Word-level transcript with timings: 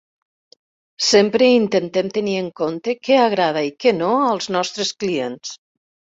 Sempre 1.07 1.49
intentem 1.57 2.09
tenir 2.15 2.33
en 2.45 2.47
compte 2.63 2.97
què 3.09 3.21
agrada 3.27 3.65
i 3.69 3.71
què 3.85 3.95
no 4.01 4.09
als 4.33 4.51
nostres 4.59 4.95
clients. 5.05 5.55